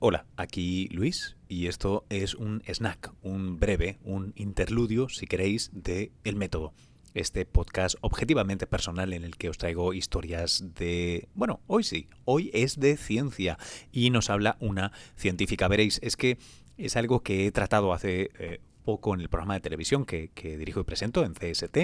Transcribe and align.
Hola, 0.00 0.26
aquí 0.36 0.86
Luis 0.92 1.36
y 1.48 1.66
esto 1.66 2.06
es 2.08 2.36
un 2.36 2.62
snack, 2.68 3.12
un 3.20 3.58
breve, 3.58 3.98
un 4.04 4.32
interludio, 4.36 5.08
si 5.08 5.26
queréis, 5.26 5.72
de 5.72 6.12
El 6.22 6.36
Método. 6.36 6.72
Este 7.14 7.44
podcast 7.44 7.96
objetivamente 8.00 8.68
personal 8.68 9.12
en 9.12 9.24
el 9.24 9.36
que 9.36 9.48
os 9.48 9.58
traigo 9.58 9.92
historias 9.94 10.62
de... 10.76 11.26
Bueno, 11.34 11.62
hoy 11.66 11.82
sí, 11.82 12.06
hoy 12.24 12.52
es 12.54 12.78
de 12.78 12.96
ciencia 12.96 13.58
y 13.90 14.10
nos 14.10 14.30
habla 14.30 14.56
una 14.60 14.92
científica. 15.16 15.66
Veréis, 15.66 15.98
es 16.00 16.16
que 16.16 16.38
es 16.76 16.96
algo 16.96 17.24
que 17.24 17.48
he 17.48 17.50
tratado 17.50 17.92
hace 17.92 18.30
eh, 18.38 18.60
poco 18.84 19.14
en 19.14 19.20
el 19.20 19.28
programa 19.28 19.54
de 19.54 19.60
televisión 19.62 20.04
que, 20.04 20.28
que 20.28 20.56
dirijo 20.58 20.78
y 20.78 20.84
presento 20.84 21.24
en 21.24 21.34
CST 21.34 21.76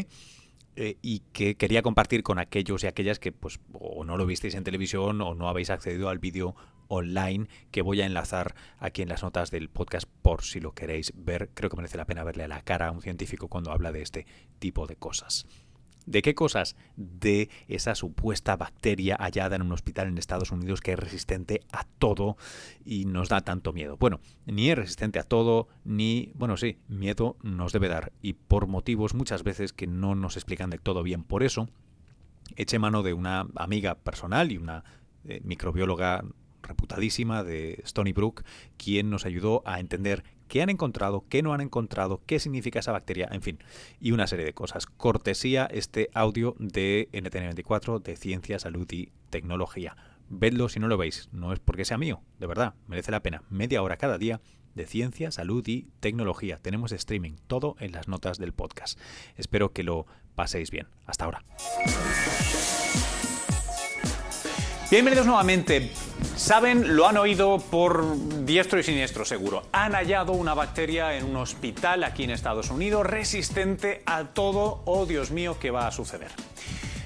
eh, 0.76 0.98
y 1.02 1.20
que 1.32 1.56
quería 1.56 1.82
compartir 1.82 2.24
con 2.24 2.40
aquellos 2.40 2.82
y 2.82 2.88
aquellas 2.88 3.20
que 3.20 3.30
pues 3.30 3.60
o 3.72 4.04
no 4.04 4.16
lo 4.16 4.26
visteis 4.26 4.56
en 4.56 4.64
televisión 4.64 5.20
o 5.20 5.34
no 5.34 5.48
habéis 5.48 5.70
accedido 5.70 6.08
al 6.08 6.18
vídeo 6.18 6.56
online 6.88 7.48
que 7.70 7.82
voy 7.82 8.00
a 8.00 8.06
enlazar 8.06 8.54
aquí 8.78 9.02
en 9.02 9.08
las 9.08 9.22
notas 9.22 9.50
del 9.50 9.68
podcast 9.68 10.08
por 10.22 10.42
si 10.42 10.60
lo 10.60 10.72
queréis 10.72 11.12
ver. 11.16 11.50
Creo 11.54 11.70
que 11.70 11.76
merece 11.76 11.96
la 11.96 12.06
pena 12.06 12.24
verle 12.24 12.44
a 12.44 12.48
la 12.48 12.62
cara 12.62 12.88
a 12.88 12.92
un 12.92 13.02
científico 13.02 13.48
cuando 13.48 13.72
habla 13.72 13.92
de 13.92 14.02
este 14.02 14.26
tipo 14.58 14.86
de 14.86 14.96
cosas. 14.96 15.46
¿De 16.06 16.20
qué 16.20 16.34
cosas? 16.34 16.76
De 16.96 17.48
esa 17.66 17.94
supuesta 17.94 18.56
bacteria 18.56 19.16
hallada 19.16 19.56
en 19.56 19.62
un 19.62 19.72
hospital 19.72 20.08
en 20.08 20.18
Estados 20.18 20.50
Unidos 20.50 20.80
que 20.80 20.92
es 20.92 20.98
resistente 20.98 21.62
a 21.72 21.84
todo 21.84 22.36
y 22.84 23.06
nos 23.06 23.30
da 23.30 23.40
tanto 23.40 23.72
miedo. 23.72 23.96
Bueno, 23.96 24.20
ni 24.44 24.70
es 24.70 24.76
resistente 24.76 25.18
a 25.18 25.22
todo, 25.22 25.68
ni, 25.84 26.32
bueno, 26.34 26.58
sí, 26.58 26.78
miedo 26.88 27.36
nos 27.42 27.72
debe 27.72 27.88
dar 27.88 28.12
y 28.20 28.34
por 28.34 28.66
motivos 28.66 29.14
muchas 29.14 29.44
veces 29.44 29.72
que 29.72 29.86
no 29.86 30.14
nos 30.14 30.36
explican 30.36 30.68
del 30.68 30.82
todo 30.82 31.02
bien. 31.02 31.24
Por 31.24 31.42
eso, 31.42 31.68
eché 32.56 32.78
mano 32.78 33.02
de 33.02 33.14
una 33.14 33.46
amiga 33.56 33.94
personal 33.94 34.52
y 34.52 34.58
una 34.58 34.84
eh, 35.24 35.40
microbióloga 35.42 36.22
reputadísima 36.64 37.44
de 37.44 37.80
Stony 37.84 38.12
Brook, 38.12 38.44
quien 38.76 39.10
nos 39.10 39.24
ayudó 39.24 39.62
a 39.64 39.80
entender 39.80 40.24
qué 40.48 40.62
han 40.62 40.70
encontrado, 40.70 41.24
qué 41.28 41.42
no 41.42 41.52
han 41.52 41.60
encontrado, 41.60 42.20
qué 42.26 42.38
significa 42.38 42.80
esa 42.80 42.92
bacteria, 42.92 43.28
en 43.30 43.42
fin, 43.42 43.58
y 44.00 44.12
una 44.12 44.26
serie 44.26 44.44
de 44.44 44.54
cosas. 44.54 44.86
Cortesía 44.86 45.66
este 45.66 46.10
audio 46.14 46.56
de 46.58 47.08
NTN24 47.12 48.02
de 48.02 48.16
Ciencia, 48.16 48.58
Salud 48.58 48.90
y 48.90 49.10
Tecnología. 49.30 49.96
Vedlo 50.28 50.68
si 50.68 50.80
no 50.80 50.88
lo 50.88 50.96
veis, 50.96 51.28
no 51.32 51.52
es 51.52 51.60
porque 51.60 51.84
sea 51.84 51.98
mío, 51.98 52.22
de 52.40 52.46
verdad, 52.46 52.74
merece 52.88 53.10
la 53.10 53.22
pena. 53.22 53.42
Media 53.50 53.82
hora 53.82 53.96
cada 53.96 54.18
día 54.18 54.40
de 54.74 54.86
ciencia, 54.86 55.30
salud 55.30 55.66
y 55.66 55.88
tecnología. 56.00 56.58
Tenemos 56.60 56.92
streaming, 56.92 57.34
todo 57.46 57.76
en 57.78 57.92
las 57.92 58.08
notas 58.08 58.38
del 58.38 58.52
podcast. 58.52 58.98
Espero 59.36 59.72
que 59.72 59.84
lo 59.84 60.06
paséis 60.34 60.70
bien. 60.70 60.88
Hasta 61.06 61.24
ahora. 61.24 61.44
Bienvenidos 64.94 65.26
nuevamente. 65.26 65.90
Saben, 66.36 66.94
lo 66.94 67.08
han 67.08 67.16
oído 67.16 67.58
por 67.58 68.44
diestro 68.46 68.78
y 68.78 68.84
siniestro 68.84 69.24
seguro. 69.24 69.64
Han 69.72 69.92
hallado 69.92 70.30
una 70.34 70.54
bacteria 70.54 71.16
en 71.16 71.24
un 71.24 71.34
hospital 71.34 72.04
aquí 72.04 72.22
en 72.22 72.30
Estados 72.30 72.70
Unidos 72.70 73.04
resistente 73.04 74.04
a 74.06 74.26
todo. 74.26 74.82
Oh, 74.84 75.04
Dios 75.04 75.32
mío, 75.32 75.56
¿qué 75.58 75.72
va 75.72 75.88
a 75.88 75.90
suceder? 75.90 76.30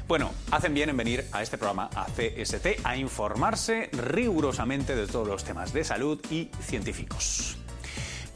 Bueno, 0.06 0.33
hacen 0.50 0.75
bien 0.75 0.91
en 0.91 0.98
venir 0.98 1.25
a 1.33 1.42
este 1.42 1.56
programa, 1.56 1.89
a 1.95 2.05
CST, 2.05 2.84
a 2.84 2.95
informarse 2.98 3.89
rigurosamente 3.92 4.95
de 4.95 5.06
todos 5.06 5.27
los 5.27 5.45
temas 5.45 5.73
de 5.73 5.83
salud 5.83 6.20
y 6.30 6.50
científicos. 6.61 7.56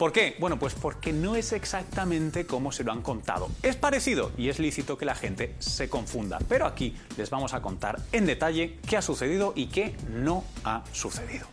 ¿Por 0.02 0.10
qué? 0.10 0.34
Bueno, 0.40 0.58
pues 0.58 0.74
porque 0.74 1.12
no 1.12 1.36
es 1.36 1.52
exactamente 1.52 2.44
como 2.44 2.72
se 2.72 2.82
lo 2.82 2.90
han 2.90 3.02
contado. 3.02 3.48
Es 3.62 3.76
parecido 3.76 4.32
y 4.36 4.48
es 4.48 4.58
lícito 4.58 4.98
que 4.98 5.04
la 5.04 5.14
gente 5.14 5.54
se 5.60 5.88
confunda, 5.88 6.40
pero 6.48 6.66
aquí 6.66 6.96
les 7.16 7.30
vamos 7.30 7.54
a 7.54 7.62
contar 7.62 8.00
en 8.10 8.26
detalle 8.26 8.80
qué 8.84 8.96
ha 8.96 9.02
sucedido 9.02 9.52
y 9.54 9.66
qué 9.66 9.94
no 10.10 10.42
ha 10.64 10.82
sucedido. 10.90 11.46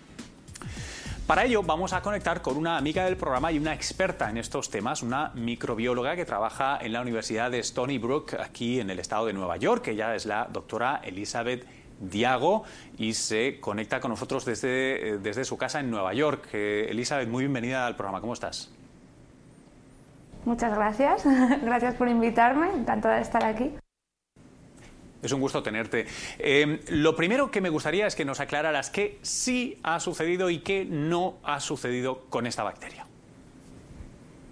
Para 1.28 1.45
ello 1.45 1.61
vamos 1.61 1.94
a 1.94 2.02
conectar 2.02 2.41
con 2.41 2.58
una 2.58 2.75
amiga 2.75 3.06
del 3.06 3.17
programa 3.17 3.52
y 3.52 3.59
una 3.59 3.75
experta 3.75 4.31
en 4.31 4.38
estos 4.38 4.72
temas, 4.72 5.03
una 5.03 5.30
microbióloga 5.36 6.16
que 6.16 6.25
trabaja 6.25 6.80
en 6.81 6.94
la 6.94 7.02
Universidad 7.02 7.52
de 7.52 7.59
Stony 7.59 8.00
Brook, 8.00 8.34
aquí 8.40 8.79
en 8.79 8.90
el 8.90 8.97
estado 8.97 9.28
de 9.28 9.34
Nueva 9.34 9.57
York. 9.57 9.90
Ella 9.90 10.16
es 10.16 10.25
la 10.25 10.50
doctora 10.52 11.02
Elizabeth 11.03 11.68
Diago 11.99 12.63
y 12.97 13.13
se 13.13 13.59
conecta 13.59 13.99
con 13.99 14.09
nosotros 14.11 14.45
desde, 14.45 15.09
eh, 15.09 15.17
desde 15.17 15.45
su 15.45 15.57
casa 15.57 15.79
en 15.79 15.91
Nueva 15.91 16.13
York. 16.13 16.49
Eh, 16.53 16.87
Elizabeth, 16.89 17.27
muy 17.27 17.43
bienvenida 17.43 17.85
al 17.85 17.95
programa. 17.95 18.21
¿Cómo 18.21 18.33
estás? 18.33 18.71
Muchas 20.45 20.73
gracias. 20.73 21.23
Gracias 21.61 21.95
por 21.95 22.07
invitarme. 22.07 22.71
Encantada 22.73 23.17
de 23.17 23.21
estar 23.21 23.43
aquí. 23.43 23.73
Es 25.21 25.33
un 25.33 25.41
gusto 25.41 25.61
tenerte. 25.61 26.07
Eh, 26.37 26.79
lo 26.89 27.15
primero 27.15 27.51
que 27.51 27.59
me 27.59 27.69
gustaría 27.69 28.07
es 28.07 28.16
que 28.16 28.23
nos 28.23 28.39
aclararas 28.39 28.89
qué 28.89 29.19
sí 29.21 29.77
ha 29.83 29.99
sucedido 29.99 30.49
y 30.49 30.59
qué 30.59 30.85
no 30.85 31.35
ha 31.43 31.59
sucedido 31.59 32.21
con 32.29 32.47
esta 32.47 32.63
bacteria. 32.63 33.09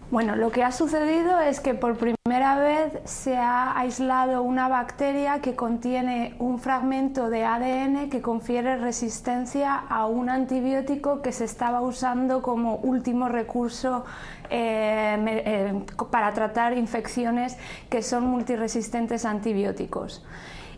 Bueno, 0.10 0.38
lo 0.38 0.52
que 0.52 0.64
ha 0.64 0.72
sucedido 0.72 1.42
es 1.42 1.60
que 1.60 1.74
por 1.74 1.98
primera 1.98 2.58
vez 2.58 2.94
se 3.04 3.36
ha 3.36 3.78
aislado 3.78 4.42
una 4.42 4.70
bacteria 4.70 5.42
que 5.42 5.58
contiene 5.58 6.34
un 6.40 6.60
fragmento 6.60 7.30
de 7.30 7.44
ADN 7.44 8.10
que 8.10 8.22
confiere 8.22 8.78
resistencia 8.78 9.76
a 9.76 10.06
un 10.06 10.30
antibiótico 10.30 11.22
que 11.22 11.34
se 11.34 11.44
estaba 11.44 11.82
usando 11.82 12.42
como 12.42 12.76
último 12.78 13.28
recurso 13.28 14.06
eh, 14.50 15.18
eh, 15.28 15.86
para 16.10 16.32
tratar 16.32 16.78
infecciones 16.78 17.58
que 17.90 18.02
son 18.02 18.28
multiresistentes 18.28 19.26
a 19.26 19.32
antibióticos. 19.32 20.24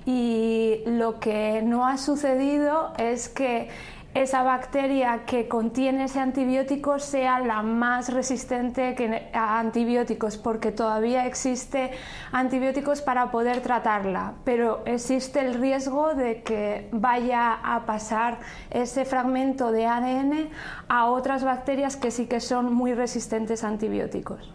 Y 0.08 0.82
lo 0.88 1.20
que 1.20 1.62
no 1.62 1.86
ha 1.86 2.00
sucedido 2.00 2.94
es 2.98 3.30
que 3.30 3.70
esa 4.14 4.44
bacteria 4.44 5.24
que 5.26 5.48
contiene 5.48 6.06
ese 6.06 6.20
antibiótico 6.20 7.00
sea 7.00 7.40
la 7.40 7.62
más 7.62 8.12
resistente 8.12 8.96
a 9.34 9.60
antibióticos, 9.60 10.38
porque 10.38 10.72
todavía 10.72 11.26
existe 11.26 11.92
antibióticos 12.32 13.02
para 13.02 13.32
poder 13.32 13.62
tratarla, 13.62 14.34
pero 14.44 14.82
existe 14.86 15.40
el 15.40 15.54
riesgo 15.54 16.16
de 16.16 16.42
que 16.42 16.90
vaya 16.92 17.54
a 17.54 17.86
pasar 17.86 18.40
ese 18.72 19.06
fragmento 19.06 19.72
de 19.72 19.86
ADN 19.86 20.50
a 20.88 21.06
otras 21.08 21.44
bacterias 21.44 21.96
que 21.96 22.12
sí 22.12 22.28
que 22.28 22.40
son 22.40 22.74
muy 22.74 22.94
resistentes 22.94 23.64
a 23.64 23.68
antibióticos. 23.68 24.54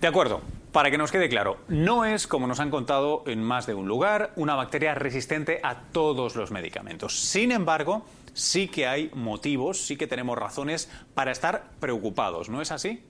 De 0.00 0.06
acuerdo. 0.06 0.40
Para 0.76 0.90
que 0.90 0.98
nos 0.98 1.10
quede 1.10 1.30
claro, 1.30 1.56
no 1.68 2.04
es, 2.04 2.26
como 2.26 2.46
nos 2.46 2.60
han 2.60 2.68
contado 2.68 3.24
en 3.26 3.42
más 3.42 3.66
de 3.66 3.72
un 3.72 3.88
lugar, 3.88 4.34
una 4.36 4.54
bacteria 4.56 4.94
resistente 4.94 5.58
a 5.62 5.84
todos 5.90 6.36
los 6.36 6.50
medicamentos. 6.50 7.18
Sin 7.18 7.50
embargo, 7.50 8.04
sí 8.34 8.68
que 8.68 8.86
hay 8.86 9.10
motivos, 9.14 9.80
sí 9.80 9.96
que 9.96 10.06
tenemos 10.06 10.36
razones 10.36 10.90
para 11.14 11.32
estar 11.32 11.70
preocupados, 11.80 12.50
¿no 12.50 12.60
es 12.60 12.72
así? 12.72 13.02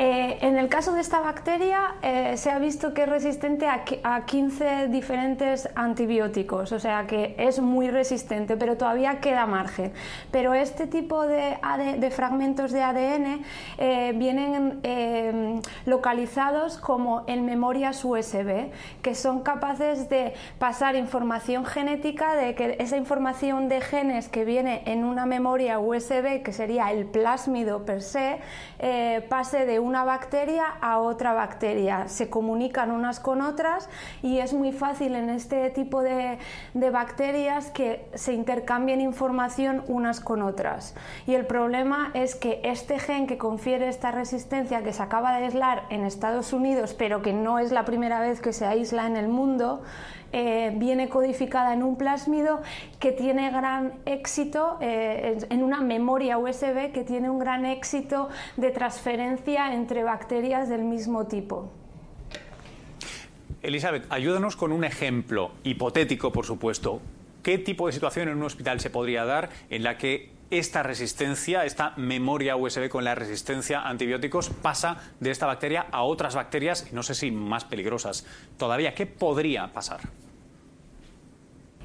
Eh, 0.00 0.38
en 0.42 0.56
el 0.56 0.68
caso 0.68 0.92
de 0.92 1.00
esta 1.00 1.18
bacteria 1.18 1.96
eh, 2.02 2.36
se 2.36 2.52
ha 2.52 2.60
visto 2.60 2.94
que 2.94 3.02
es 3.02 3.08
resistente 3.08 3.66
a, 3.66 4.24
15 4.26 4.86
diferentes 4.86 5.68
antibióticos, 5.74 6.70
o 6.70 6.78
sea 6.78 7.08
que 7.08 7.34
es 7.36 7.58
muy 7.58 7.90
resistente, 7.90 8.56
pero 8.56 8.76
todavía 8.76 9.18
queda 9.18 9.44
margen. 9.46 9.92
Pero 10.30 10.54
este 10.54 10.86
tipo 10.86 11.26
de, 11.26 11.58
fragmentos 12.12 12.70
de 12.70 12.82
ADN 12.84 13.44
eh, 13.78 14.12
vienen 14.14 15.62
localizados 15.84 16.78
como 16.78 17.24
en 17.26 17.44
memorias 17.44 18.04
USB, 18.04 18.70
que 19.02 19.16
son 19.16 19.40
capaces 19.40 20.08
de 20.08 20.34
pasar 20.60 20.94
información 20.94 21.64
genética, 21.64 22.36
de 22.36 22.54
que 22.54 22.76
esa 22.78 22.96
información 22.96 23.68
de 23.68 23.80
genes 23.80 24.28
que 24.28 24.44
viene 24.44 24.82
en 24.86 25.02
una 25.02 25.26
memoria 25.26 25.80
USB, 25.80 26.42
que 26.44 26.52
sería 26.52 26.92
el 26.92 27.06
plásmido 27.06 27.84
per 27.84 28.02
se, 28.02 28.38
pase 29.28 29.66
de 29.66 29.80
un 29.80 29.87
una 29.88 30.04
bacteria 30.04 30.66
a 30.82 30.98
otra 30.98 31.32
bacteria. 31.32 32.08
Se 32.08 32.28
comunican 32.28 32.90
unas 32.90 33.20
con 33.20 33.40
otras 33.40 33.88
y 34.22 34.38
es 34.38 34.52
muy 34.52 34.70
fácil 34.70 35.14
en 35.14 35.30
este 35.30 35.70
tipo 35.70 36.02
de, 36.02 36.38
bacterias 36.92 37.70
que 37.70 38.06
se 38.14 38.34
intercambien 38.34 39.00
información 39.00 39.82
unas 39.88 40.20
con 40.20 40.42
otras. 40.42 40.94
Y 41.26 41.34
el 41.34 41.46
problema 41.46 42.10
es 42.12 42.34
que 42.34 42.60
este 42.64 42.98
gen 42.98 43.26
que 43.26 43.38
confiere 43.38 43.88
esta 43.88 44.10
resistencia 44.10 44.82
que 44.82 44.92
se 44.92 45.02
acaba 45.02 45.36
de 45.36 45.46
aislar 45.46 45.84
en 45.88 46.04
Estados 46.04 46.52
Unidos, 46.52 46.94
pero 46.94 47.22
que 47.22 47.32
no 47.32 47.58
es 47.58 47.72
la 47.72 47.84
primera 47.86 48.20
vez 48.20 48.42
que 48.42 48.52
se 48.52 48.66
aísla 48.66 49.06
en 49.06 49.16
el 49.16 49.28
mundo, 49.28 49.82
eh, 50.32 50.72
viene 50.74 51.08
codificada 51.08 51.72
en 51.72 51.82
un 51.82 51.96
plásmido 51.96 52.60
que 53.00 53.12
tiene 53.12 53.50
gran 53.50 53.94
éxito, 54.04 54.78
eh, 54.80 55.38
en 55.48 55.62
una 55.62 55.80
memoria 55.80 56.38
USB 56.38 56.92
que 56.92 57.04
tiene 57.04 57.30
un 57.30 57.38
gran 57.38 57.64
éxito 57.64 58.28
de 58.56 58.70
transferencia 58.70 59.72
entre 59.72 60.02
bacterias 60.02 60.68
del 60.68 60.82
mismo 60.82 61.26
tipo. 61.26 61.70
Elizabeth, 63.62 64.06
ayúdanos 64.10 64.56
con 64.56 64.70
un 64.72 64.84
ejemplo 64.84 65.50
hipotético, 65.64 66.30
por 66.30 66.46
supuesto. 66.46 67.00
¿Qué 67.42 67.58
tipo 67.58 67.86
de 67.86 67.92
situación 67.92 68.28
en 68.28 68.36
un 68.36 68.44
hospital 68.44 68.80
se 68.80 68.90
podría 68.90 69.24
dar 69.24 69.48
en 69.70 69.82
la 69.82 69.98
que 69.98 70.37
esta 70.50 70.82
resistencia, 70.82 71.64
esta 71.64 71.92
memoria 71.96 72.56
USB 72.56 72.88
con 72.88 73.04
la 73.04 73.14
resistencia 73.14 73.80
a 73.80 73.90
antibióticos 73.90 74.50
pasa 74.50 74.96
de 75.20 75.30
esta 75.30 75.46
bacteria 75.46 75.86
a 75.90 76.02
otras 76.02 76.34
bacterias, 76.34 76.86
y 76.90 76.94
no 76.94 77.02
sé 77.02 77.14
si 77.14 77.30
más 77.30 77.64
peligrosas 77.64 78.26
todavía. 78.56 78.94
¿Qué 78.94 79.06
podría 79.06 79.72
pasar? 79.72 80.00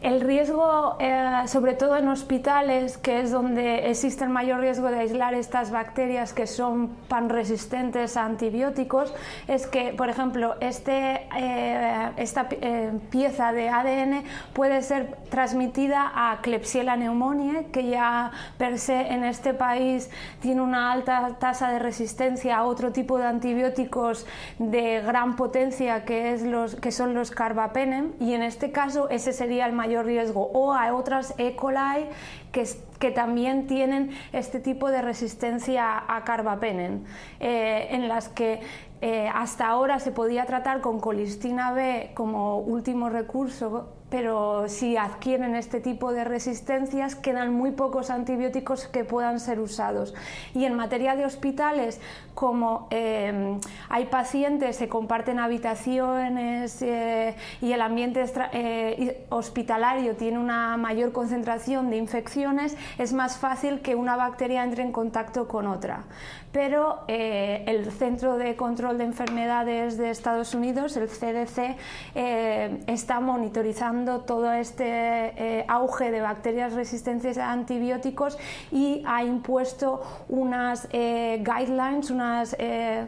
El 0.03 0.19
riesgo, 0.19 0.97
eh, 0.99 1.43
sobre 1.47 1.75
todo 1.75 1.95
en 1.95 2.09
hospitales, 2.09 2.97
que 2.97 3.21
es 3.21 3.31
donde 3.31 3.89
existe 3.89 4.25
el 4.25 4.29
mayor 4.29 4.59
riesgo 4.59 4.91
de 4.91 4.99
aislar 4.99 5.33
estas 5.33 5.71
bacterias 5.71 6.33
que 6.33 6.45
son 6.45 6.89
panresistentes 7.07 8.17
a 8.17 8.25
antibióticos, 8.25 9.15
es 9.47 9.65
que, 9.65 9.93
por 9.93 10.09
ejemplo, 10.09 10.55
este, 10.59 11.25
eh, 11.37 12.11
esta 12.17 12.47
eh, 12.51 12.91
pieza 13.11 13.53
de 13.53 13.69
ADN 13.69 14.25
puede 14.51 14.81
ser 14.81 15.15
transmitida 15.29 16.11
a 16.13 16.41
Klebsiella 16.41 16.97
pneumoniae, 16.97 17.67
que 17.67 17.87
ya 17.87 18.31
per 18.57 18.79
se 18.79 19.07
en 19.07 19.23
este 19.23 19.53
país 19.53 20.09
tiene 20.41 20.59
una 20.59 20.91
alta 20.91 21.37
tasa 21.39 21.71
de 21.71 21.79
resistencia 21.79 22.57
a 22.57 22.65
otro 22.65 22.91
tipo 22.91 23.17
de 23.17 23.23
antibióticos 23.27 24.25
de 24.59 24.99
gran 24.99 25.37
potencia, 25.37 26.03
que, 26.03 26.33
es 26.33 26.41
los, 26.41 26.75
que 26.75 26.91
son 26.91 27.13
los 27.13 27.31
carbapenem, 27.31 28.11
y 28.19 28.33
en 28.33 28.43
este 28.43 28.73
caso 28.73 29.07
ese 29.09 29.31
sería 29.31 29.65
el 29.65 29.71
mayor 29.71 29.92
riesgo 30.01 30.49
o 30.53 30.73
a 30.73 30.93
otras 30.95 31.35
E. 31.37 31.55
coli 31.55 32.07
que, 32.51 32.63
que 32.99 33.11
también 33.11 33.67
tienen 33.67 34.11
este 34.31 34.59
tipo 34.59 34.89
de 34.89 35.01
resistencia 35.01 36.03
a 36.07 36.23
carbapenem, 36.23 37.03
eh, 37.39 37.89
en 37.91 38.07
las 38.07 38.29
que 38.29 38.61
eh, 39.01 39.29
hasta 39.33 39.67
ahora 39.67 39.99
se 39.99 40.11
podía 40.11 40.45
tratar 40.45 40.79
con 40.79 41.01
colistina 41.01 41.73
B 41.73 42.11
como 42.13 42.59
último 42.59 43.09
recurso 43.09 43.89
pero 44.13 44.69
si 44.69 44.95
adquieren 44.95 45.55
este 45.55 45.79
tipo 45.79 46.13
de 46.13 46.23
resistencias 46.23 47.15
quedan 47.15 47.51
muy 47.51 47.71
pocos 47.71 48.11
antibióticos 48.11 48.85
que 48.85 49.03
puedan 49.03 49.39
ser 49.39 49.59
usados. 49.59 50.13
Y 50.53 50.65
en 50.65 50.75
materia 50.75 51.15
de 51.15 51.25
hospitales, 51.25 51.99
como 52.35 52.87
eh, 52.91 53.57
hay 53.89 54.05
pacientes, 54.05 54.75
se 54.75 54.87
comparten 54.87 55.39
habitaciones 55.39 56.79
eh, 56.83 57.35
y 57.59 57.71
el 57.71 57.81
ambiente 57.81 58.23
eh, 58.51 59.25
hospitalario 59.29 60.15
tiene 60.15 60.37
una 60.37 60.77
mayor 60.77 61.11
concentración 61.11 61.89
de 61.89 61.97
infecciones, 61.97 62.77
es 62.99 63.13
más 63.13 63.37
fácil 63.37 63.81
que 63.81 63.95
una 63.95 64.15
bacteria 64.15 64.63
entre 64.63 64.83
en 64.83 64.91
contacto 64.91 65.47
con 65.47 65.65
otra. 65.65 66.03
Pero 66.51 66.99
el 67.07 67.91
Centro 67.91 68.37
de 68.37 68.55
Control 68.55 68.99
de 68.99 69.05
Enfermedades 69.05 69.97
de 69.97 70.11
Estados 70.11 70.53
Unidos, 70.53 70.95
el 70.97 71.07
CDC, 71.07 71.75
está 72.13 73.19
monitorizando 73.19 74.02
todo 74.05 74.51
este 74.51 74.83
eh, 74.85 75.65
auge 75.67 76.11
de 76.11 76.21
bacterias 76.21 76.73
resistentes 76.73 77.37
a 77.37 77.51
antibióticos 77.51 78.37
y 78.71 79.03
ha 79.05 79.23
impuesto 79.23 80.01
unas 80.29 80.87
eh, 80.91 81.43
guidelines, 81.43 82.09
unas... 82.09 82.55
Eh, 82.59 83.05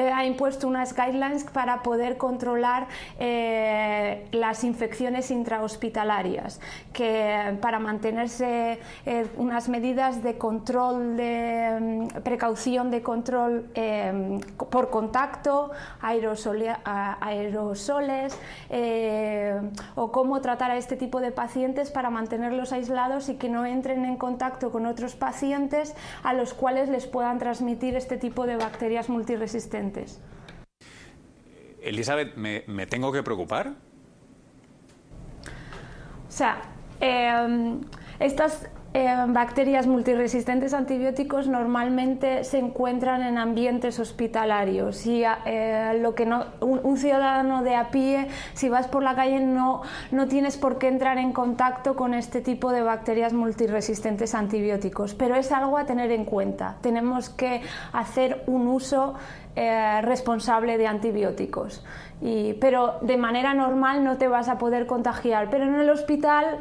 eh, 0.00 0.10
ha 0.12 0.24
impuesto 0.24 0.66
unas 0.66 0.96
guidelines 0.96 1.44
para 1.44 1.82
poder 1.82 2.16
controlar 2.16 2.88
eh, 3.18 4.26
las 4.32 4.64
infecciones 4.64 5.30
intrahospitalarias, 5.30 6.58
que 6.94 7.58
para 7.60 7.78
mantenerse 7.78 8.78
eh, 9.04 9.26
unas 9.36 9.68
medidas 9.68 10.22
de 10.22 10.38
control, 10.38 11.18
de 11.18 11.78
mm, 11.80 12.22
precaución 12.22 12.90
de 12.90 13.02
control 13.02 13.70
por 14.70 14.88
contacto, 14.90 15.70
aerosoles 16.00 16.78
o 19.94 20.12
cómo 20.12 20.40
tratar 20.40 20.70
a 20.70 20.76
este 20.76 20.96
tipo 20.96 21.20
de 21.20 21.30
pacientes 21.30 21.90
para 21.90 22.08
mantenerlos 22.10 22.72
aislados 22.72 23.28
y 23.28 23.34
que 23.34 23.48
no 23.50 23.66
entren 23.66 24.04
en 24.04 24.16
contacto 24.16 24.70
con 24.70 24.86
otros 24.86 25.14
pacientes 25.14 25.94
a 26.22 26.32
los 26.32 26.54
cuales 26.54 26.88
les 26.88 27.06
puedan 27.06 27.38
transmitir 27.38 27.96
este 27.96 28.16
tipo 28.16 28.46
de 28.46 28.56
bacterias 28.56 29.08
multiresistentes. 29.08 29.89
Elizabeth, 31.82 32.34
¿me, 32.36 32.86
tengo 32.86 33.12
que 33.12 33.22
preocupar? 33.22 33.74
O 36.28 36.32
sea, 36.32 36.60
em, 37.00 37.80
estas 38.18 38.68
em, 38.92 39.32
bacterias 39.32 39.86
multiresistentes 39.86 40.74
a 40.74 40.78
antibióticos 40.78 41.46
normalmente 41.46 42.44
se 42.44 42.58
encuentran 42.58 43.22
en 43.22 43.38
ambientes 43.38 43.98
hospitalarios 43.98 45.06
y 45.06 45.22
eh, 45.46 45.98
lo 46.00 46.14
que 46.14 46.26
no, 46.26 46.46
un, 46.60 46.96
ciudadano 46.96 47.62
de 47.62 47.76
a 47.76 47.90
pie, 47.90 48.28
si 48.54 48.68
vas 48.68 48.88
por 48.88 49.02
la 49.02 49.14
calle, 49.14 49.40
no, 49.40 49.82
no 50.10 50.26
tienes 50.26 50.56
por 50.56 50.78
qué 50.78 50.88
entrar 50.88 51.18
en 51.18 51.32
contacto 51.32 51.94
con 51.94 52.14
este 52.14 52.40
tipo 52.40 52.72
de 52.72 52.82
bacterias 52.82 53.32
multiresistentes 53.32 54.34
a 54.34 54.40
antibióticos, 54.40 55.14
pero 55.14 55.36
es 55.36 55.52
algo 55.52 55.78
a 55.78 55.86
tener 55.86 56.10
en 56.10 56.24
cuenta. 56.24 56.76
Tenemos 56.80 57.30
que 57.30 57.62
hacer 57.92 58.42
un 58.46 58.66
uso 58.66 59.14
eh, 59.56 60.00
responsable 60.02 60.78
de 60.78 60.86
antibióticos. 60.86 61.84
Y, 62.22 62.52
pero 62.54 62.98
de 63.00 63.16
manera 63.16 63.52
normal 63.52 64.04
no 64.04 64.16
te 64.16 64.28
vas 64.28 64.48
a 64.48 64.58
poder 64.58 64.86
contagiar. 64.86 65.48
Pero 65.50 65.64
en 65.64 65.74
el 65.74 65.90
hospital 65.90 66.58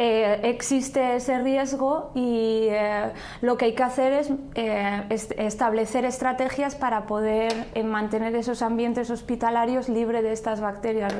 eh, 0.00 0.38
existe 0.44 1.16
ese 1.16 1.40
riesgo 1.40 2.12
y 2.14 2.68
eh, 2.70 3.10
lo 3.40 3.56
que 3.56 3.64
hay 3.64 3.74
que 3.74 3.82
hacer 3.82 4.12
es, 4.54 5.30
establecer 5.36 6.04
estrategias 6.04 6.76
para 6.76 7.06
poder 7.06 7.52
mantener 7.84 8.36
esos 8.36 8.62
ambientes 8.62 9.10
hospitalarios 9.10 9.88
libres 9.88 10.22
de 10.22 10.30
estas 10.30 10.60
bacterias 10.60 11.12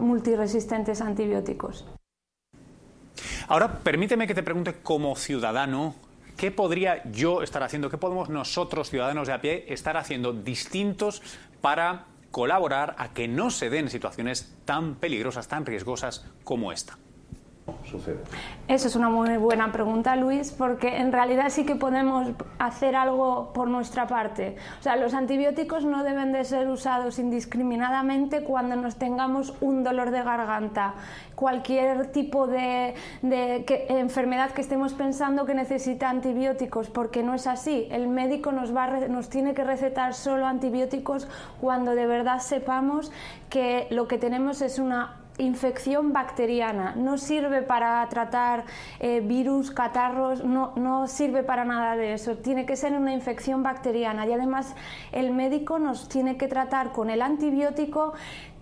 multiresistentes 0.00 1.00
a 1.00 1.06
antibióticos. 1.06 1.86
Ahora, 3.46 3.78
permíteme 3.78 4.26
que 4.26 4.34
te 4.34 4.42
pregunte 4.42 4.80
como 4.82 5.14
ciudadano, 5.14 5.94
¿Qué 6.36 6.50
podría 6.50 7.08
yo 7.12 7.42
estar 7.42 7.62
haciendo? 7.62 7.88
¿Qué 7.88 7.96
podemos 7.96 8.28
nosotros, 8.28 8.90
ciudadanos 8.90 9.28
de 9.28 9.34
a 9.34 9.40
pie, 9.40 9.66
estar 9.68 9.96
haciendo 9.96 10.32
distintos 10.32 11.22
para 11.60 12.06
colaborar 12.32 12.96
a 12.98 13.12
que 13.12 13.28
no 13.28 13.50
se 13.50 13.70
den 13.70 13.88
situaciones 13.88 14.52
tan 14.64 14.96
peligrosas, 14.96 15.46
tan 15.46 15.64
riesgosas 15.64 16.26
como 16.42 16.72
esta? 16.72 16.98
Eso 18.68 18.88
es 18.88 18.96
una 18.96 19.08
muy 19.08 19.36
buena 19.36 19.72
pregunta, 19.72 20.16
Luis, 20.16 20.52
porque 20.52 20.98
en 20.98 21.12
realidad 21.12 21.48
sí 21.48 21.64
que 21.64 21.76
podemos 21.76 22.28
hacer 22.58 22.94
algo 22.96 23.52
por 23.54 23.68
nuestra 23.68 24.06
parte. 24.06 24.56
O 24.80 24.82
sea, 24.82 24.96
los 24.96 25.14
antibióticos 25.14 25.84
no 25.84 26.02
deben 26.02 26.32
de 26.32 26.44
ser 26.44 26.68
usados 26.68 27.18
indiscriminadamente 27.18 28.42
cuando 28.42 28.76
nos 28.76 28.96
tengamos 28.96 29.54
un 29.60 29.82
dolor 29.84 30.10
de 30.10 30.22
garganta, 30.22 30.94
cualquier 31.34 32.08
tipo 32.12 32.46
de, 32.46 32.94
enfermedad 33.22 34.50
que 34.50 34.60
estemos 34.60 34.92
pensando 34.92 35.46
que 35.46 35.54
necesita 35.54 36.10
antibióticos, 36.10 36.90
porque 36.90 37.22
no 37.22 37.34
es 37.34 37.46
así. 37.46 37.86
El 37.90 38.08
médico 38.08 38.52
nos, 38.52 38.74
va, 38.74 38.88
nos 39.08 39.28
tiene 39.28 39.54
que 39.54 39.64
recetar 39.64 40.14
solo 40.14 40.46
antibióticos 40.46 41.28
cuando 41.60 41.94
de 41.94 42.06
verdad 42.06 42.40
sepamos 42.40 43.10
que 43.48 43.86
lo 43.90 44.06
que 44.06 44.18
tenemos 44.18 44.60
es 44.60 44.78
una 44.78 45.23
infección 45.38 46.12
bacteriana, 46.12 46.94
no 46.96 47.18
sirve 47.18 47.62
para 47.62 48.08
tratar 48.08 48.64
eh, 49.00 49.20
virus, 49.20 49.70
catarros, 49.70 50.44
no, 50.44 50.72
no 50.76 51.08
sirve 51.08 51.42
para 51.42 51.64
nada 51.64 51.96
de 51.96 52.12
eso, 52.14 52.36
tiene 52.36 52.66
que 52.66 52.76
ser 52.76 52.92
una 52.92 53.12
infección 53.12 53.62
bacteriana. 53.62 54.26
Y 54.26 54.32
además 54.32 54.74
el 55.12 55.32
médico 55.32 55.78
nos 55.78 56.08
tiene 56.08 56.36
que 56.36 56.46
tratar 56.46 56.92
con 56.92 57.10
el 57.10 57.22
antibiótico 57.22 58.14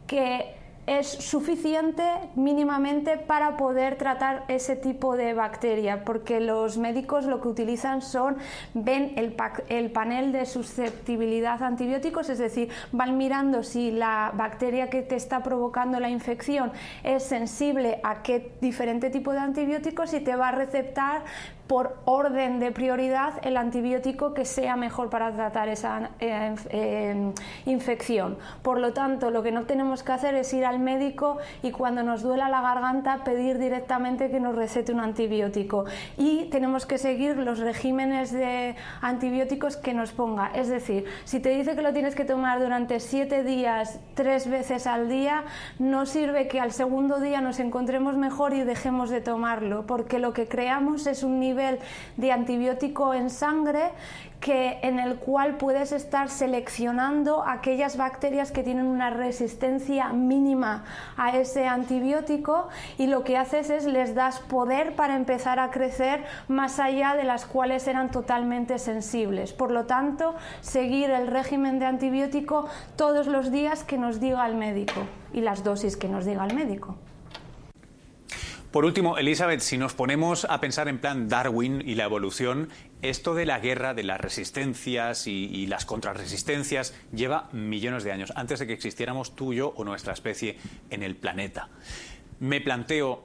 que 0.07 0.62
es 0.87 1.07
suficiente 1.07 2.03
mínimamente 2.35 3.17
para 3.17 3.57
poder 3.57 3.97
tratar 3.97 4.45
ese 4.49 4.75
tipo 4.75 5.17
de 5.17 5.33
bacteria, 5.33 6.05
porque 6.05 6.41
los 6.41 6.77
médicos 6.77 7.25
lo 7.25 7.41
que 7.41 7.49
utilizan 7.49 8.03
son, 8.03 8.37
ven 8.75 9.13
el, 9.17 9.37
el, 9.69 9.93
panel 9.93 10.33
de 10.33 10.45
susceptibilidad 10.45 11.63
a 11.63 11.69
antibióticos, 11.69 12.29
es 12.31 12.39
decir, 12.39 12.69
van 12.91 13.17
mirando 13.17 13.63
si 13.63 13.93
la 13.93 14.33
bacteria 14.35 14.91
que 14.91 15.03
te 15.03 15.15
está 15.15 15.43
provocando 15.43 16.01
la 16.01 16.11
infección 16.11 16.73
es 17.05 17.23
sensible 17.23 18.01
a 18.03 18.23
qué 18.23 18.53
diferente 18.61 19.11
tipo 19.11 19.33
de 19.33 19.39
antibióticos 19.39 20.13
y 20.15 20.21
te 20.21 20.35
va 20.35 20.49
a 20.49 20.53
receptar 20.53 21.23
por 21.73 21.97
orden 22.05 22.61
de 22.61 22.71
prioridad 22.71 23.33
el 23.45 23.57
antibiótico 23.57 24.35
que 24.35 24.45
sea 24.45 24.77
mejor 24.77 25.09
para 25.09 25.33
tratar 25.33 25.71
esa 25.71 26.11
eh, 26.21 26.55
eh, 26.69 27.33
infección. 27.65 28.37
Por 28.61 28.79
lo 28.79 28.93
tanto, 28.93 29.31
lo 29.31 29.43
que 29.43 29.53
no 29.53 29.65
tenemos 29.65 30.03
que 30.03 30.13
hacer 30.13 30.35
es 30.35 30.53
ir 30.53 30.67
al 30.67 30.81
médico 30.81 31.39
y 31.63 31.71
cuando 31.71 32.03
nos 32.03 32.21
duela 32.21 32.51
la 32.51 32.61
garganta 32.61 33.25
pedir 33.25 33.57
directamente 33.57 34.31
que 34.31 34.39
nos 34.39 34.55
recete 34.55 34.93
un 34.93 35.01
antibiótico. 35.01 35.87
Y 36.19 36.51
tenemos 36.51 36.85
que 36.85 36.99
seguir 36.99 37.39
los 37.39 37.59
regímenes 37.59 38.33
de 38.33 38.77
antibióticos 39.01 39.79
que 39.79 39.95
nos 39.95 40.13
ponga. 40.13 40.51
Es 40.55 40.69
decir, 40.69 41.07
si 41.25 41.41
te 41.41 41.57
dice 41.57 41.75
que 41.75 41.81
lo 41.81 41.95
tienes 41.95 42.15
que 42.15 42.27
tomar 42.27 42.61
durante 42.61 43.01
siete 43.01 43.45
días, 43.45 43.99
tres 44.13 44.47
veces 44.47 44.87
al 44.87 45.09
día, 45.09 45.45
no 45.79 46.05
sirve 46.05 46.49
que 46.49 46.61
al 46.61 46.73
segundo 46.73 47.19
día 47.19 47.41
nos 47.41 47.61
encontremos 47.61 48.19
mejor 48.19 48.53
y 48.53 48.63
dejemos 48.63 49.09
de 49.09 49.23
tomarlo, 49.23 49.87
porque 49.87 50.19
lo 50.19 50.35
que 50.35 50.47
creamos 50.47 51.07
es 51.07 51.23
un 51.23 51.41
de 52.17 52.33
antibiótico 52.33 53.15
en 53.15 53.31
sangre 53.31 53.91
que, 54.43 54.81
en 54.83 54.99
el 54.99 55.17
cual 55.17 55.57
puedes 55.57 55.93
estar 55.93 56.29
seleccionando 56.29 57.45
aquellas 57.47 57.97
bacterias 57.97 58.51
que 58.51 58.63
tienen 58.63 58.87
una 58.87 59.09
resistencia 59.09 60.13
mínima 60.13 60.85
a 61.17 61.37
ese 61.37 61.67
antibiótico 61.67 62.69
y 62.99 63.07
lo 63.07 63.23
que 63.23 63.37
haces 63.37 63.71
es 63.71 63.87
les 63.87 64.15
das 64.15 64.41
poder 64.41 64.97
para 64.97 65.15
empezar 65.15 65.61
a 65.61 65.71
crecer 65.71 66.25
más 66.49 66.81
allá 66.81 67.15
de 67.15 67.25
las 67.25 67.47
cuales 67.47 67.87
eran 67.87 68.11
totalmente 68.11 68.79
sensibles. 68.79 69.53
Por 69.53 69.71
lo 69.71 69.87
tanto, 69.87 70.35
seguir 70.61 71.11
el 71.11 71.29
régimen 71.29 71.79
de 71.79 71.87
antibiótico 71.87 72.69
todos 72.97 73.29
los 73.29 73.53
días 73.53 73.85
que 73.85 73.97
nos 73.97 74.19
diga 74.19 74.45
el 74.47 74.57
médico 74.57 75.03
y 75.33 75.41
las 75.41 75.63
dosis 75.63 75.97
que 75.97 76.09
nos 76.09 76.25
diga 76.25 76.45
el 76.45 76.55
médico. 76.55 76.97
Por 78.73 78.87
último, 78.87 79.19
Elizabeth, 79.19 79.61
si 79.61 79.77
nos 79.77 79.93
ponemos 79.93 80.47
a 80.47 80.59
pensar 80.59 80.89
en 80.89 80.99
plan 80.99 81.29
Darwin 81.29 81.83
y 81.87 81.95
la 81.95 82.05
evolución, 82.05 82.71
esto 83.03 83.35
de 83.35 83.45
la 83.45 83.59
guerra, 83.59 83.93
de 83.93 84.03
las 84.03 84.19
resistencias 84.19 85.27
y, 85.27 85.67
las 85.67 85.85
contrarresistencias 85.85 86.95
lleva 87.13 87.51
millones 87.53 88.03
de 88.03 88.13
años, 88.13 88.33
antes 88.35 88.61
de 88.61 88.67
que 88.67 88.73
existiéramos 88.73 89.37
tú, 89.37 89.53
yo 89.53 89.75
o 89.77 89.85
nuestra 89.85 90.15
especie 90.15 90.57
en 90.89 91.03
el 91.03 91.17
planeta. 91.17 91.69
Me 92.41 92.63
planteo, 92.63 93.25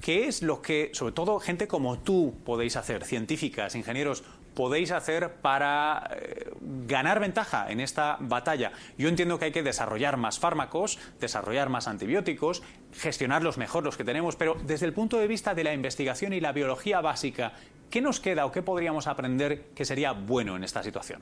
¿qué 0.00 0.26
es 0.26 0.42
lo 0.42 0.62
que, 0.62 0.90
sobre 0.94 1.12
todo 1.12 1.38
gente 1.38 1.68
como 1.68 2.00
tú, 2.00 2.34
podéis 2.44 2.74
hacer, 2.74 3.04
científicas, 3.04 3.76
ingenieros, 3.76 4.24
podéis 4.54 4.90
hacer 4.90 5.34
para 5.34 6.10
eh, 6.16 6.50
ganar 6.88 7.20
ventaja 7.20 7.70
en 7.70 7.78
esta 7.78 8.16
batalla? 8.18 8.72
Yo 8.98 9.08
entiendo 9.08 9.38
que 9.38 9.44
hay 9.44 9.52
que 9.52 9.62
desarrollar 9.62 10.16
más 10.16 10.40
fármacos, 10.40 10.98
desarrollar 11.20 11.68
más 11.68 11.86
antibióticos, 11.86 12.64
gestionarlos 12.92 13.58
mejor 13.58 13.84
los 13.84 13.96
que 13.96 14.04
tenemos, 14.04 14.36
pero 14.36 14.56
desde 14.64 14.86
el 14.86 14.92
punto 14.92 15.18
de 15.18 15.28
vista 15.28 15.54
de 15.54 15.64
la 15.64 15.72
investigación 15.72 16.32
y 16.32 16.40
la 16.40 16.52
biología 16.52 17.00
básica, 17.00 17.52
¿qué 17.90 18.00
nos 18.00 18.20
queda 18.20 18.46
o 18.46 18.52
qué 18.52 18.62
podríamos 18.62 19.06
aprender 19.06 19.66
que 19.74 19.84
sería 19.84 20.12
bueno 20.12 20.56
en 20.56 20.64
esta 20.64 20.82
situación? 20.82 21.20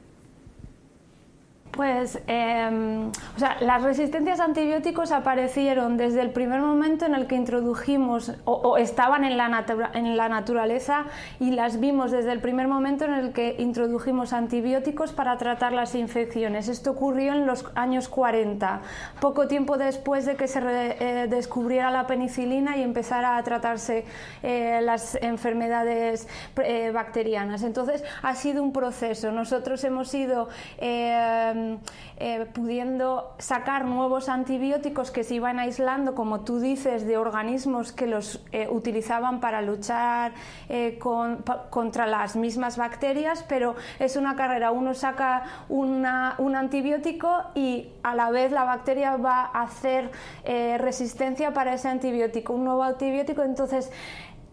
Pues, 1.77 2.19
em, 2.27 3.09
o 3.09 3.39
sea, 3.39 3.59
las 3.61 3.83
resistencias 3.83 4.41
a 4.41 4.45
antibióticos 4.45 5.13
aparecieron 5.13 5.99
desde 5.99 6.23
el 6.23 6.31
primer 6.31 6.61
momento 6.61 7.05
en 7.05 7.15
el 7.15 7.27
que 7.27 7.35
introdujimos, 7.35 8.33
o, 8.45 8.79
estaban 8.79 9.25
en 9.25 9.37
la, 9.37 9.65
en 9.93 10.17
la, 10.17 10.29
naturaleza 10.31 11.05
y 11.39 11.51
las 11.51 11.79
vimos 11.79 12.13
desde 12.13 12.33
el 12.33 12.41
primer 12.41 12.67
momento 12.67 13.05
en 13.05 13.13
el 13.13 13.33
que 13.35 13.57
introdujimos 13.59 14.33
antibióticos 14.33 15.13
para 15.13 15.37
tratar 15.37 15.75
las 15.75 15.95
infecciones. 15.95 16.69
Esto 16.69 16.93
ocurrió 16.93 17.35
en 17.35 17.47
los 17.47 17.67
años 17.75 18.09
40, 18.09 18.81
poco 19.21 19.47
tiempo 19.47 19.77
después 19.77 20.25
de 20.25 20.37
que 20.37 20.49
se 20.49 20.61
eh, 20.65 21.27
descubriera 21.29 21.91
la 21.91 22.07
penicilina 22.07 22.79
y 22.79 22.83
empezara 22.83 23.37
a 23.37 23.43
tratarse 23.43 24.07
eh, 24.43 24.81
las 24.83 25.17
enfermedades 25.17 26.27
eh, 26.57 26.91
bacterianas. 26.91 27.63
Entonces, 27.63 28.03
ha 28.23 28.35
sido 28.35 28.63
un 28.63 28.73
proceso. 28.73 29.31
Nosotros 29.31 29.85
hemos 29.85 30.15
ido 30.15 30.49
eh, 32.19 32.47
pudiendo 32.53 33.35
sacar 33.39 33.85
nuevos 33.85 34.29
antibióticos 34.29 35.11
que 35.11 35.25
se 35.25 35.35
iban 35.35 35.59
aislando, 35.59 36.15
como 36.15 36.41
tú 36.41 36.61
dices, 36.61 37.07
de 37.07 37.17
organismos 37.17 37.93
que 37.93 38.07
los 38.07 38.43
eh, 38.53 38.69
utilizaban 38.71 39.41
para 39.41 39.61
luchar 39.63 40.33
eh, 40.69 40.99
contra 41.71 42.07
las 42.07 42.37
mismas 42.37 42.77
bacterias, 42.77 43.45
pero 43.49 43.77
es 43.99 44.17
una 44.17 44.35
carrera, 44.37 44.71
uno 44.71 44.95
saca 44.95 45.45
un 45.69 46.07
antibiótico 46.07 47.45
y 47.55 47.91
a 48.03 48.15
la 48.15 48.31
vez 48.31 48.53
la 48.53 48.65
bacteria 48.65 49.17
va 49.17 49.51
a 49.53 49.63
hacer 49.63 50.11
resistencia 50.79 51.53
para 51.53 51.75
ese 51.75 51.89
antibiótico, 51.89 52.53
un 52.53 52.65
nuevo 52.65 52.83
antibiótico, 52.83 53.43
entonces 53.43 53.91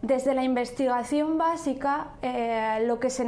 desde 0.04 0.34
la 0.34 0.44
investigación 0.44 1.38
básica, 1.38 2.08
eh, 2.22 2.84
lo, 2.86 3.00
que 3.00 3.10
se 3.10 3.24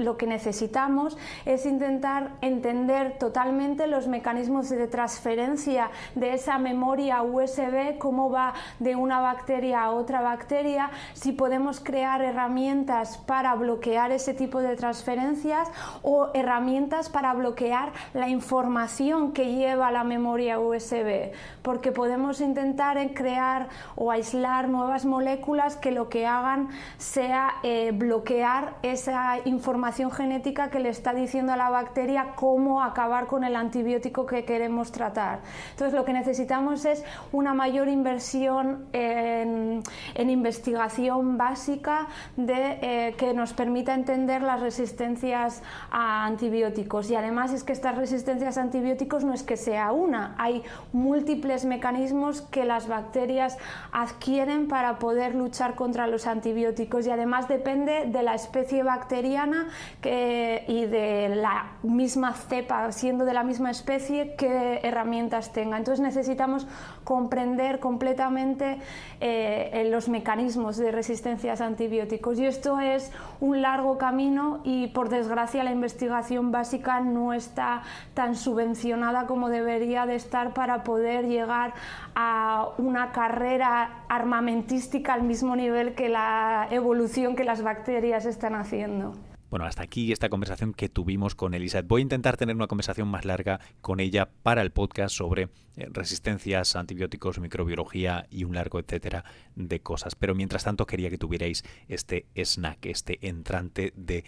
lo 0.00 0.16
que 0.16 0.26
necesitamos 0.26 1.18
es 1.44 1.66
intentar 1.66 2.30
entender 2.40 3.18
totalmente 3.18 3.86
los 3.86 4.08
mecanismos 4.08 4.70
de 4.70 4.86
transferencia 4.86 5.90
de 6.14 6.32
esa 6.32 6.56
memoria 6.56 7.22
USB, 7.22 7.98
cómo 7.98 8.30
va 8.30 8.54
de 8.78 8.96
una 8.96 9.20
bacteria 9.20 9.82
a 9.82 9.90
otra 9.90 10.22
bacteria, 10.22 10.90
si 11.12 11.32
podemos 11.32 11.78
crear 11.80 12.22
herramientas 12.22 13.18
para 13.18 13.54
bloquear 13.54 14.10
ese 14.10 14.32
tipo 14.32 14.60
de 14.60 14.76
transferencias 14.76 15.68
o 16.00 16.30
herramientas 16.32 17.10
para 17.10 17.34
bloquear 17.34 17.92
la 18.14 18.30
información 18.30 19.32
que 19.32 19.54
lleva 19.54 19.90
la 19.90 20.04
memoria 20.04 20.58
USB, 20.58 21.32
porque 21.60 21.92
podemos 21.92 22.40
intentar 22.40 22.96
crear 23.12 23.68
o 23.94 24.10
aislar 24.10 24.70
nuevas 24.70 25.04
moléculas 25.04 25.76
que 25.76 25.90
lo 25.90 26.08
que 26.08 26.13
hagan 26.26 26.68
sea 26.96 27.56
eh, 27.62 27.90
bloquear 27.92 28.76
esa 28.82 29.38
información 29.44 30.10
genética 30.10 30.70
que 30.70 30.78
le 30.78 30.88
está 30.88 31.12
diciendo 31.12 31.52
a 31.52 31.56
la 31.56 31.70
bacteria 31.70 32.34
cómo 32.36 32.82
acabar 32.82 33.26
con 33.26 33.42
el 33.44 33.56
antibiótico 33.56 34.26
que 34.26 34.44
queremos 34.44 34.92
tratar. 34.92 35.40
Entonces 35.70 35.94
lo 35.94 36.04
que 36.04 36.12
necesitamos 36.12 36.84
es 36.84 37.04
una 37.32 37.54
mayor 37.54 37.88
inversión 37.88 38.86
en, 38.92 39.82
investigación 40.16 41.36
básica 41.36 42.06
de, 42.36 42.78
eh, 42.80 43.14
que 43.18 43.34
nos 43.34 43.52
permita 43.52 43.94
entender 43.94 44.42
las 44.42 44.60
resistencias 44.60 45.62
a 45.90 46.26
antibióticos. 46.26 47.10
Y 47.10 47.16
además 47.16 47.52
es 47.52 47.64
que 47.64 47.72
estas 47.72 47.96
resistencias 47.96 48.56
a 48.58 48.62
antibióticos 48.62 49.24
no 49.24 49.32
es 49.32 49.42
que 49.42 49.56
sea 49.56 49.92
una, 49.92 50.34
hay 50.38 50.62
múltiples 50.92 51.64
mecanismos 51.64 52.42
que 52.42 52.64
las 52.64 52.88
bacterias 52.88 53.58
adquieren 53.92 54.68
para 54.68 54.98
poder 54.98 55.34
luchar 55.34 55.74
contra 55.74 56.03
los 56.06 56.26
antibióticos 56.26 57.06
y 57.06 57.10
además 57.10 57.48
depende 57.48 58.06
de 58.06 58.22
la 58.22 58.34
especie 58.34 58.82
bacteriana 58.82 59.68
y 60.02 60.86
de 60.86 61.32
la 61.34 61.72
misma 61.82 62.32
cepa, 62.32 62.90
siendo 62.92 63.24
de 63.24 63.34
la 63.34 63.42
misma 63.42 63.70
especie, 63.70 64.34
qué 64.36 64.80
herramientas 64.82 65.52
tenga. 65.52 65.76
Entonces 65.76 66.00
necesitamos 66.00 66.66
comprender 67.04 67.80
completamente 67.80 68.78
eh, 69.20 69.88
los 69.90 70.08
mecanismos 70.08 70.76
de 70.76 70.90
resistencias 70.90 71.60
a 71.60 71.66
antibióticos 71.66 72.38
y 72.38 72.46
esto 72.46 72.80
es 72.80 73.10
un 73.40 73.62
largo 73.62 73.98
camino 73.98 74.60
y 74.64 74.88
por 74.88 75.08
desgracia 75.08 75.64
la 75.64 75.72
investigación 75.72 76.52
básica 76.52 77.00
no 77.00 77.32
está 77.32 77.82
tan 78.14 78.36
subvencionada 78.36 79.26
como 79.26 79.48
debería 79.48 80.06
de 80.06 80.14
estar 80.14 80.54
para 80.54 80.84
poder 80.84 81.26
llegar 81.26 81.74
a 82.14 82.70
una 82.78 83.12
carrera 83.12 84.04
armamentística 84.08 85.14
al 85.14 85.22
mismo 85.22 85.56
nivel 85.56 85.94
que 85.94 86.08
la 86.08 86.68
evolución 86.70 87.36
que 87.36 87.44
las 87.44 87.62
bacterias 87.62 88.26
están 88.26 88.54
haciendo. 88.54 89.12
Bueno, 89.50 89.66
hasta 89.66 89.84
aquí 89.84 90.10
esta 90.10 90.30
conversación 90.30 90.74
que 90.74 90.88
tuvimos 90.88 91.36
con 91.36 91.54
Elizabeth. 91.54 91.86
Voy 91.86 92.00
a 92.00 92.02
intentar 92.02 92.36
tener 92.36 92.56
una 92.56 92.66
conversación 92.66 93.06
más 93.06 93.24
larga 93.24 93.60
con 93.80 94.00
ella 94.00 94.28
para 94.42 94.62
el 94.62 94.72
podcast 94.72 95.14
sobre 95.14 95.48
eh, 95.76 95.88
resistencias, 95.92 96.74
antibióticos, 96.74 97.38
microbiología 97.38 98.26
y 98.30 98.42
un 98.42 98.56
largo 98.56 98.80
etcétera 98.80 99.24
de 99.54 99.80
cosas. 99.80 100.16
Pero 100.16 100.34
mientras 100.34 100.64
tanto 100.64 100.86
quería 100.86 101.08
que 101.08 101.18
tuvierais 101.18 101.62
este 101.86 102.26
snack, 102.34 102.86
este 102.86 103.28
entrante 103.28 103.92
de 103.94 104.24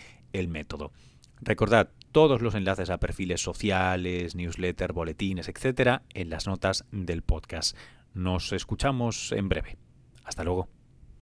método. 0.46 0.92
Recordad 1.40 1.90
todos 2.12 2.40
los 2.40 2.54
enlaces 2.54 2.90
a 2.90 2.98
perfiles 2.98 3.42
sociales, 3.42 4.34
newsletter, 4.34 4.92
boletines, 4.92 5.48
etcétera, 5.48 6.02
en 6.14 6.30
las 6.30 6.46
notas 6.46 6.84
del 6.90 7.22
podcast. 7.22 7.76
Nos 8.14 8.52
escuchamos 8.52 9.32
en 9.32 9.48
breve. 9.48 9.76
Hasta 10.24 10.44
luego. 10.44 10.75